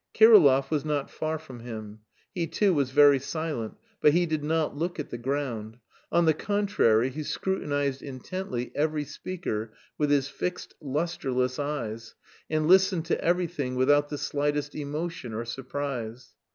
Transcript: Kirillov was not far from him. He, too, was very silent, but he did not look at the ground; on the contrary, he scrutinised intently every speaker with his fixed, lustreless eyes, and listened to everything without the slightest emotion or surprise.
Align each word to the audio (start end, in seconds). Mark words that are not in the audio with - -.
Kirillov 0.15 0.71
was 0.71 0.83
not 0.83 1.11
far 1.11 1.37
from 1.37 1.59
him. 1.59 1.99
He, 2.33 2.47
too, 2.47 2.73
was 2.73 2.89
very 2.89 3.19
silent, 3.19 3.75
but 4.01 4.13
he 4.13 4.25
did 4.25 4.43
not 4.43 4.75
look 4.75 4.99
at 4.99 5.11
the 5.11 5.17
ground; 5.19 5.77
on 6.11 6.25
the 6.25 6.33
contrary, 6.33 7.11
he 7.11 7.21
scrutinised 7.21 8.01
intently 8.01 8.71
every 8.73 9.03
speaker 9.03 9.73
with 9.99 10.09
his 10.09 10.27
fixed, 10.27 10.73
lustreless 10.81 11.59
eyes, 11.59 12.15
and 12.49 12.67
listened 12.67 13.05
to 13.05 13.23
everything 13.23 13.75
without 13.75 14.09
the 14.09 14.17
slightest 14.17 14.73
emotion 14.73 15.35
or 15.35 15.45
surprise. 15.45 16.33